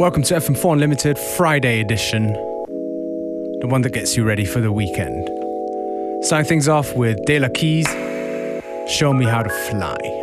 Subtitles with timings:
[0.00, 5.28] Welcome to FM4 Unlimited Friday edition, the one that gets you ready for the weekend.
[6.24, 7.86] Starting things off with De La Keys,
[8.88, 10.19] Show Me How to Fly.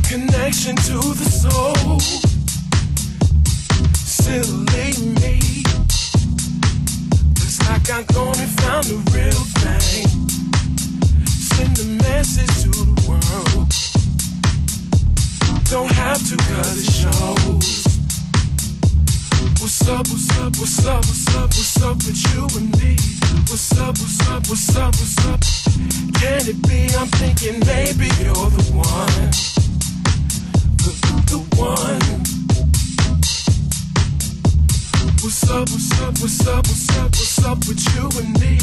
[0.10, 2.00] connection to the soul.
[3.96, 5.39] Silly me.
[7.39, 8.03] It's like I'm
[8.84, 10.06] the real thing.
[11.25, 13.72] Send a message to the world.
[15.70, 16.36] Don't have to
[16.77, 17.88] it shows.
[19.62, 22.98] What's up, what's up, what's up, what's up, what's up with you and me?
[23.48, 25.62] What's up, what's up, what's up, what's up?
[26.20, 26.89] Can it be?
[26.96, 29.30] I'm thinking maybe you're the one.
[30.84, 32.24] The, the, the one.
[35.24, 38.58] What's up, what's up, what's up, what's up, what's up with you and me?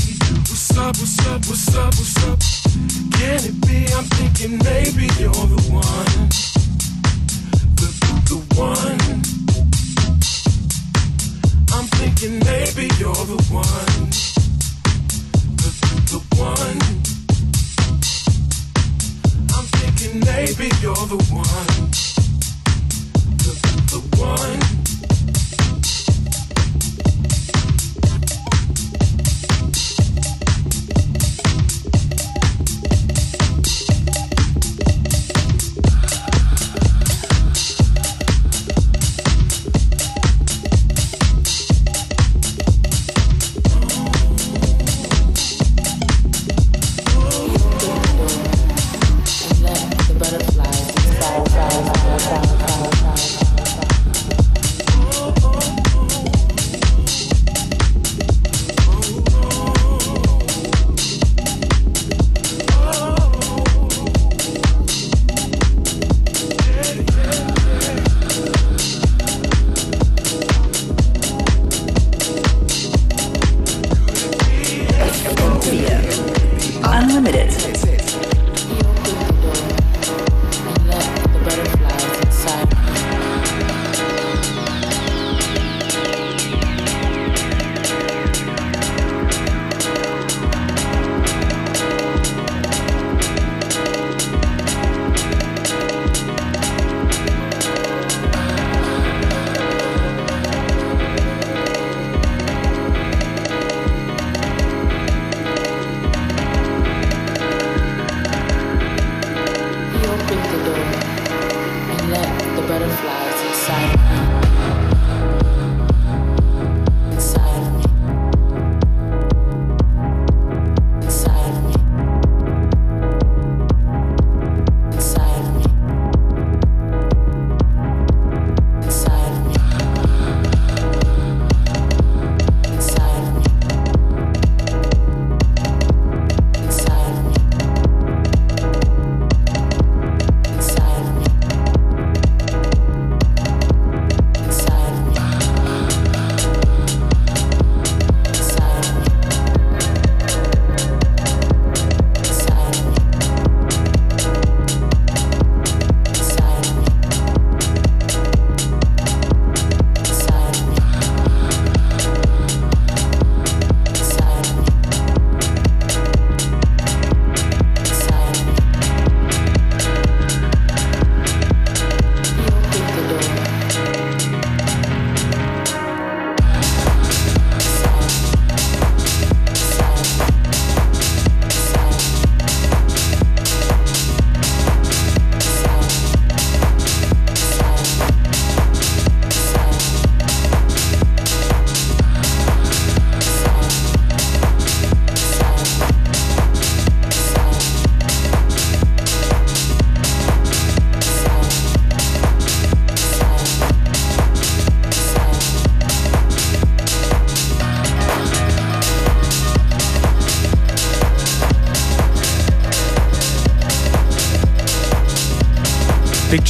[0.49, 2.39] What's up, what's up, what's up, what's up?
[3.19, 3.87] Can it be?
[3.93, 6.29] I'm thinking maybe you're the one.
[7.77, 9.01] The, the, the one.
[11.73, 14.11] I'm thinking maybe you're the one.
[15.57, 15.71] The,
[16.11, 17.00] the one.
[20.01, 21.91] Thinking maybe you're the one.
[23.37, 23.53] The,
[23.91, 24.80] the one.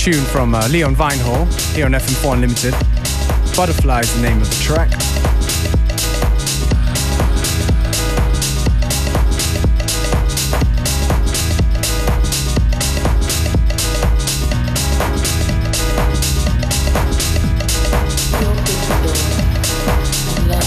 [0.01, 2.73] Tune from uh, Leon Vynehall here on FM4 Unlimited.
[3.55, 4.89] Butterfly is the name of the track.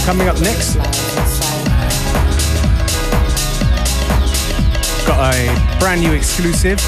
[0.06, 0.76] Coming up next,
[5.08, 6.78] got a brand new exclusive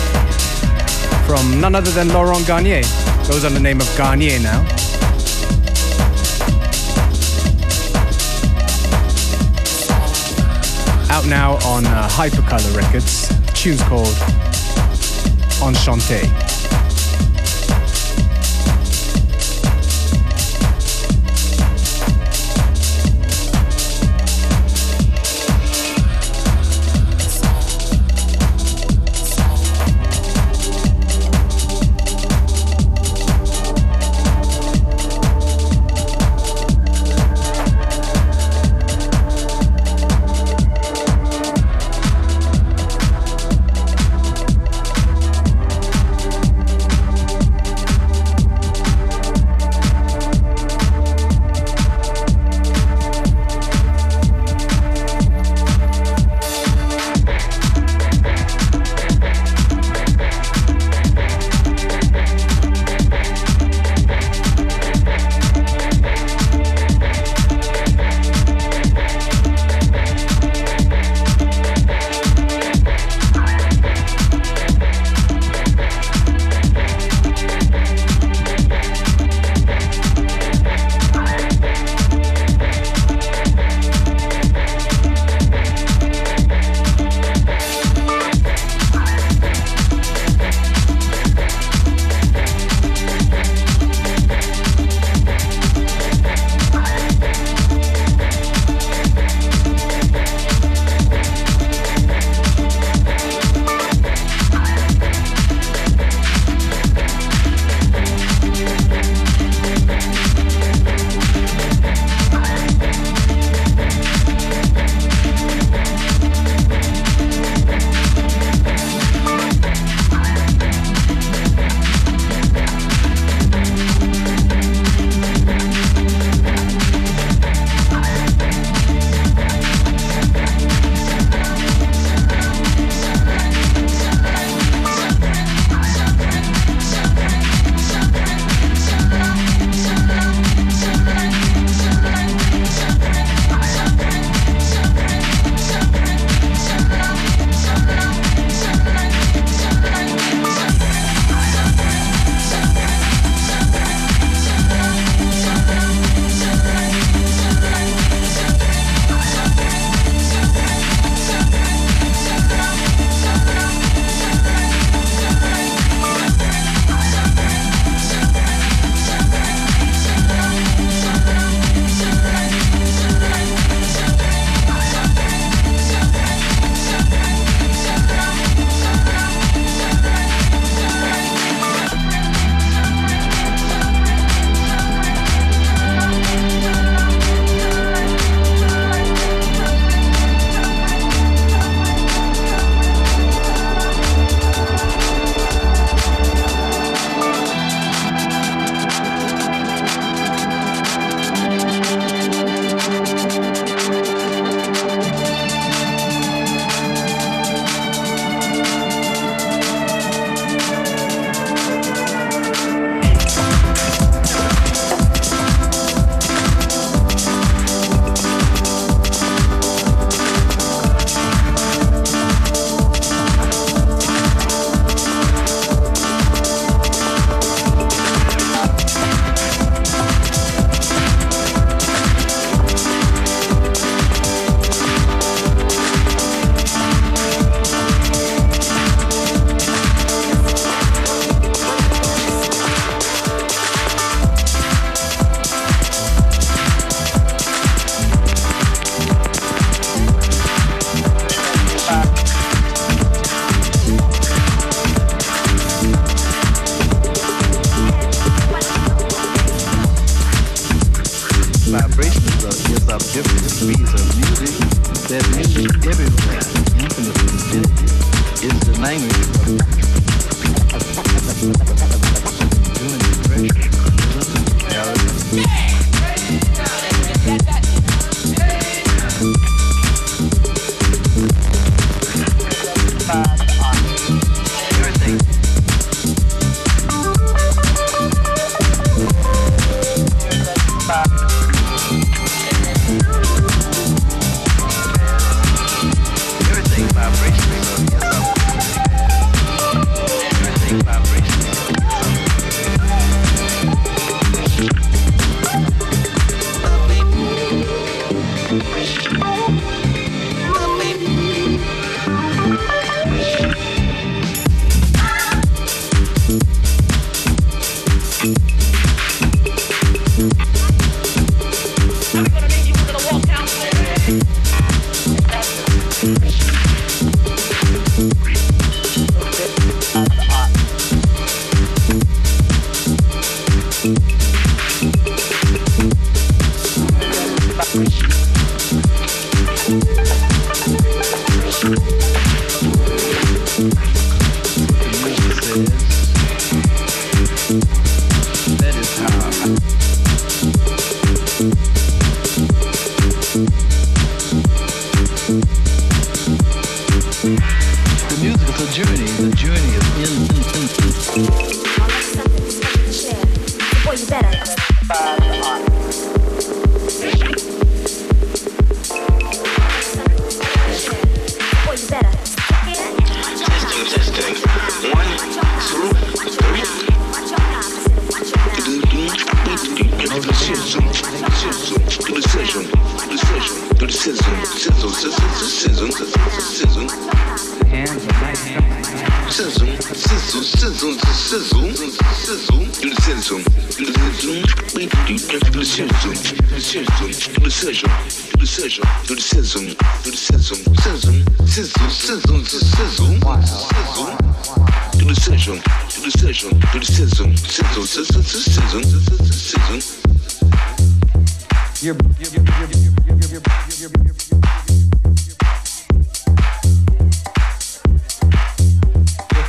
[1.26, 2.82] from none other than Laurent Garnier.
[3.26, 4.64] Goes under the name of Garnier now.
[11.10, 13.28] out now on uh, Hypercolour Records.
[13.54, 14.06] Tune's called
[15.62, 16.55] Enchanté.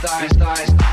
[0.07, 0.86] Thighs, thighs.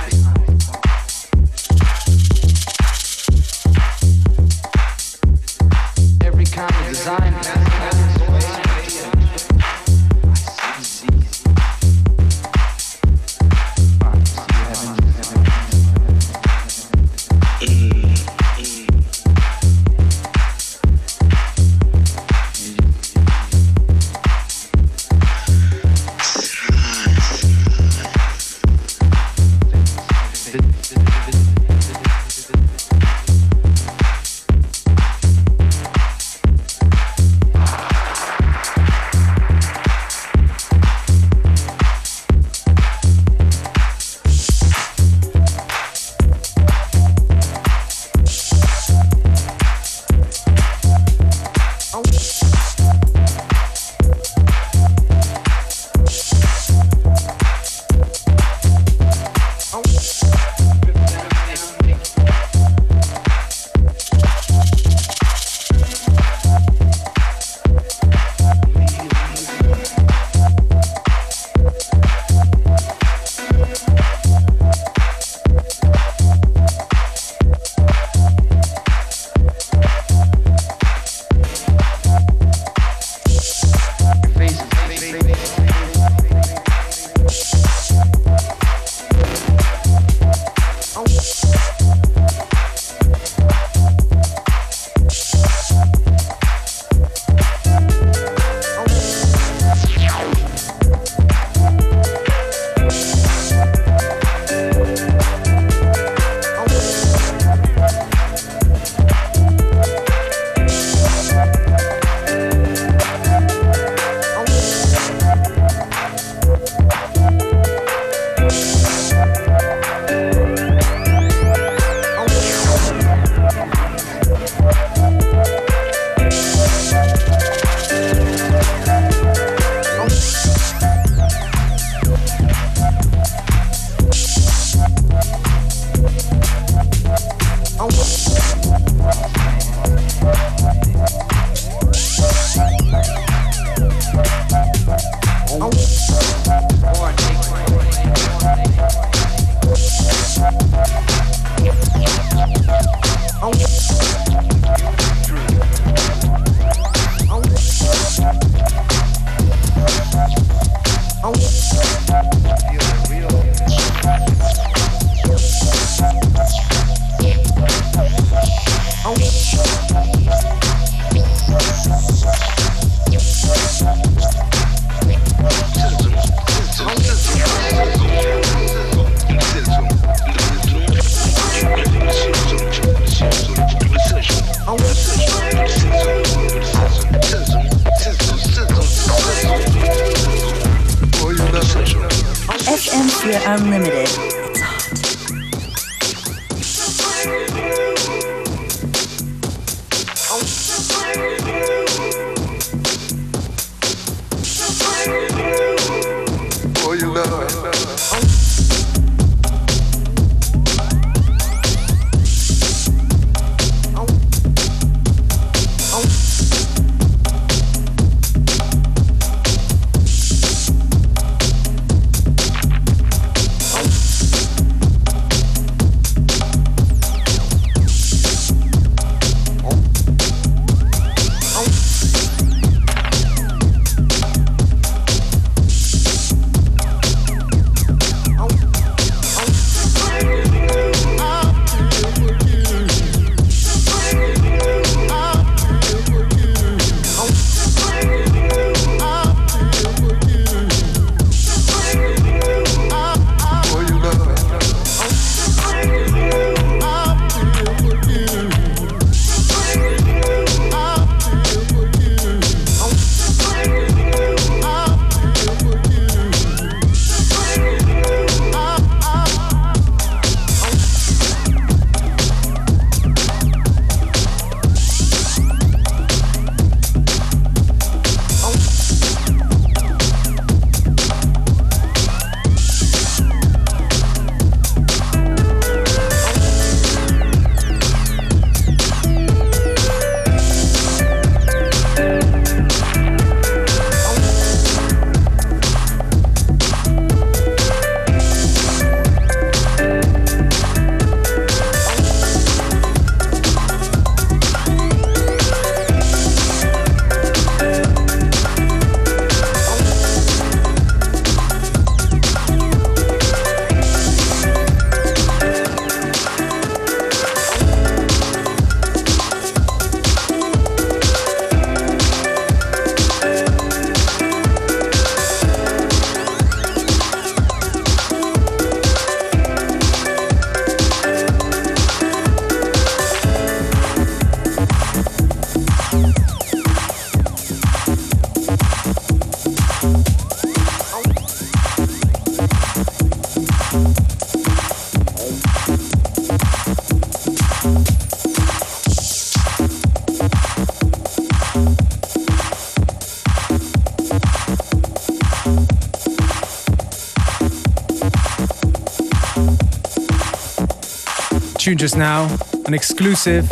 [361.65, 362.25] Tune just now,
[362.67, 363.51] an exclusive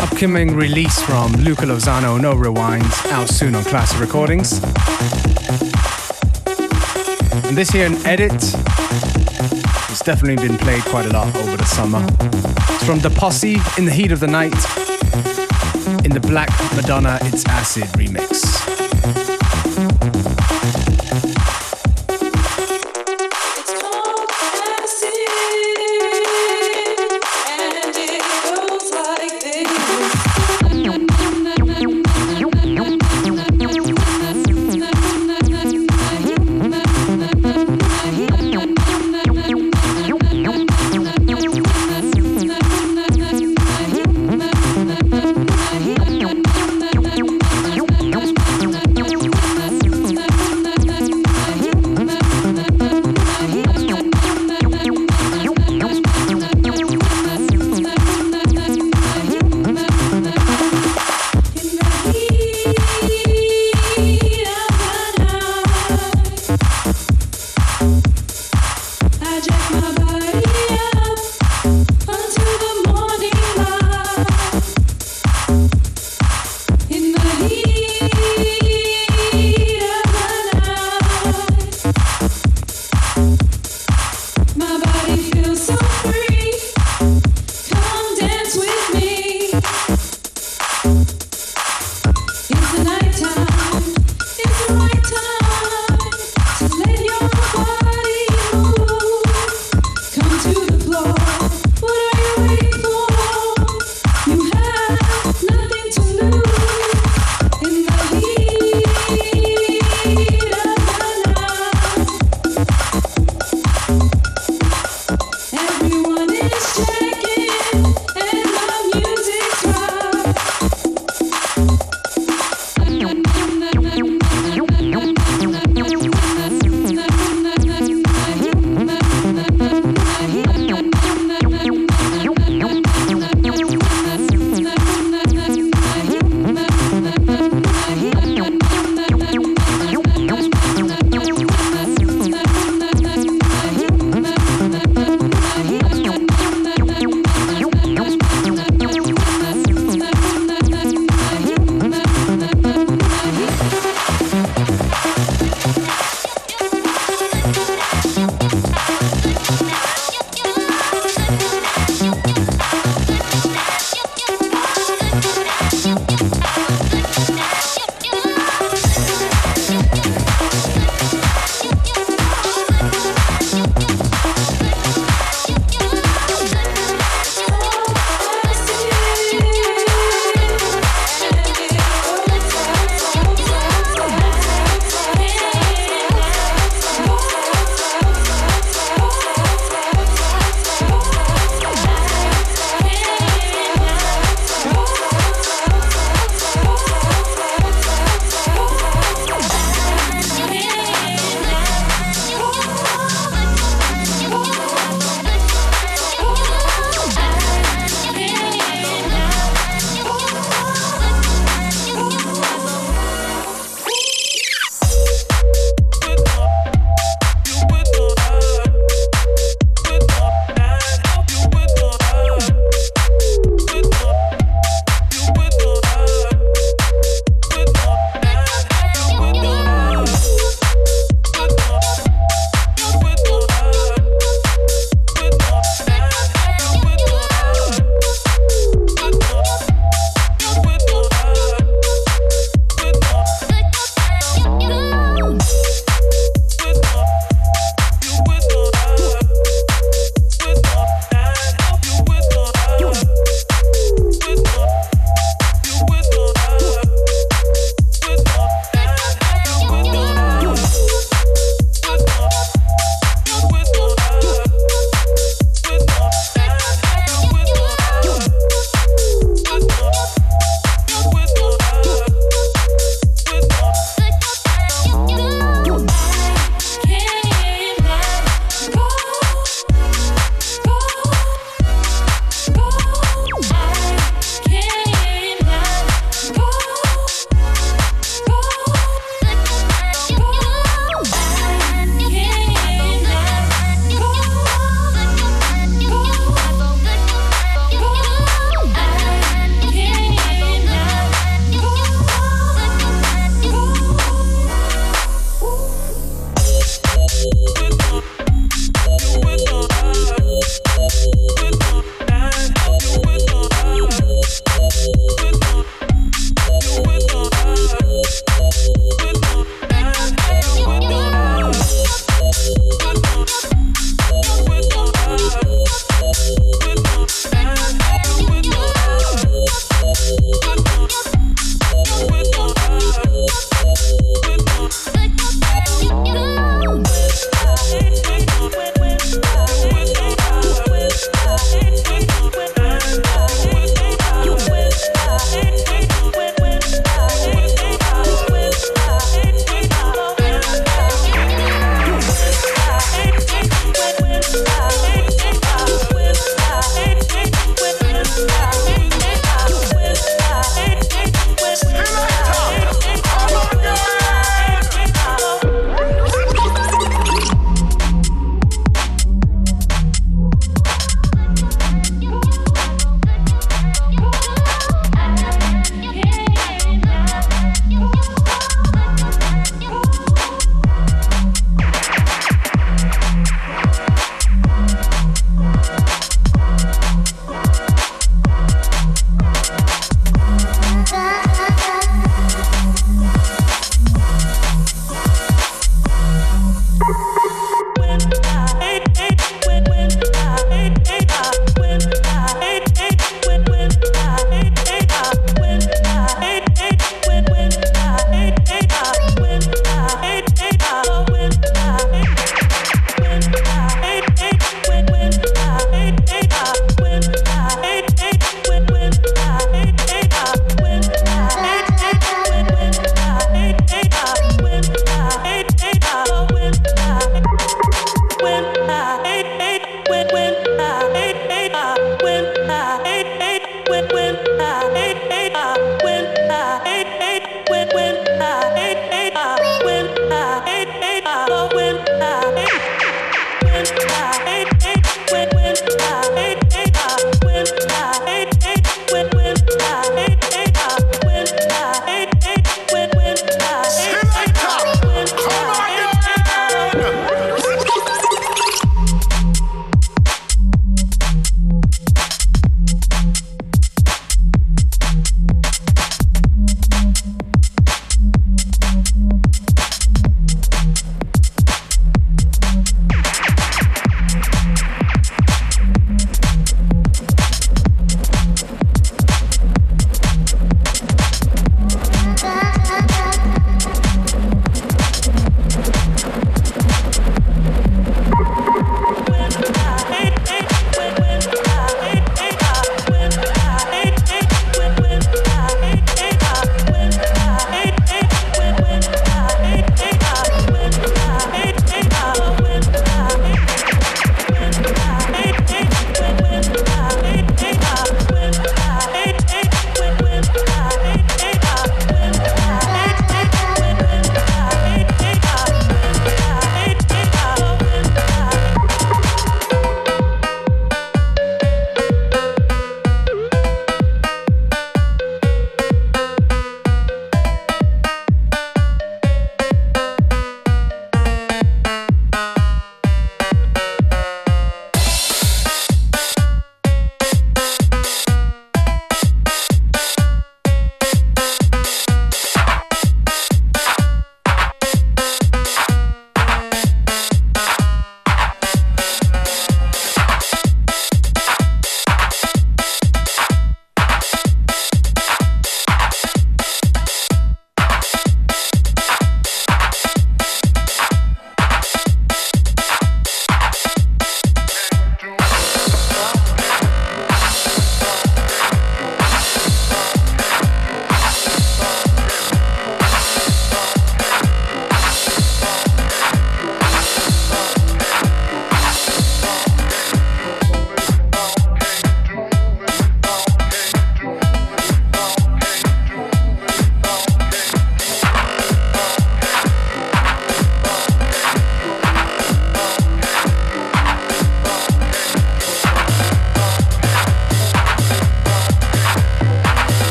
[0.00, 4.62] upcoming release from Luca Lozano, No Rewinds, out soon on Classic Recordings.
[7.48, 12.06] And this here, an edit, it's definitely been played quite a lot over the summer.
[12.74, 14.54] It's from The Posse, In the Heat of the Night,
[16.04, 18.73] in the Black Madonna It's Acid remix.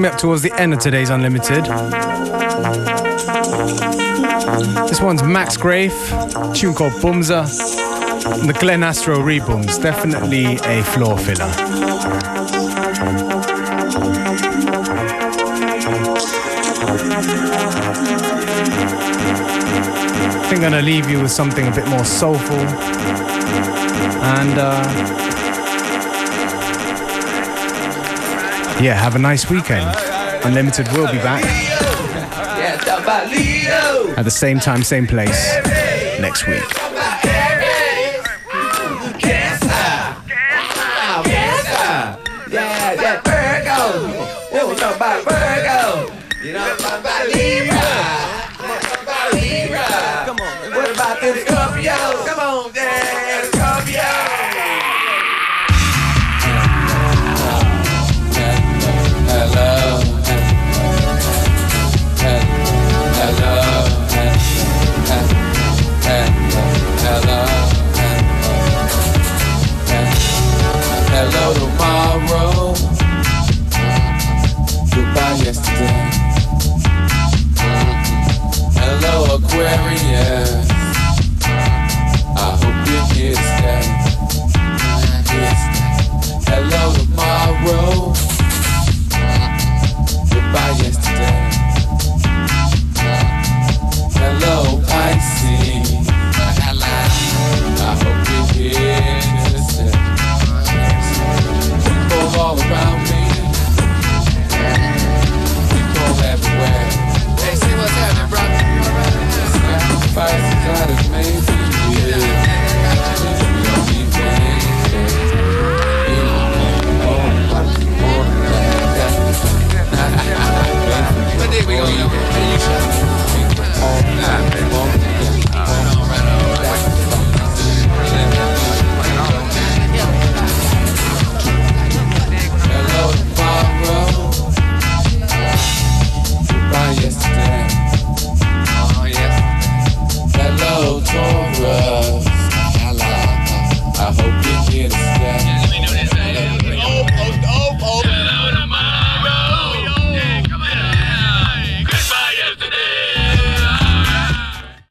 [0.00, 1.66] Coming up towards the end of today's Unlimited.
[4.88, 5.92] This one's Max Graef,
[6.56, 7.42] tune called Bumza,
[8.40, 9.78] and the Glenn Astro Rebooms.
[9.82, 11.44] Definitely a floor filler.
[20.24, 22.56] I think I'm gonna leave you with something a bit more soulful
[24.22, 25.29] and uh,
[28.82, 29.94] yeah, have a nice weekend.
[30.44, 31.44] Unlimited will be back
[34.16, 35.54] at the same time, same place
[36.20, 36.62] next week.
[42.50, 43.80] Yeah, that Virgo.
[44.50, 44.64] It
[44.96, 46.10] about Virgo.
[46.44, 47.78] You know about Libra.
[49.02, 49.86] About Libra.
[50.26, 50.70] Come on.
[50.74, 52.26] What about them Scorpios?
[52.26, 52.39] Come on, Dad.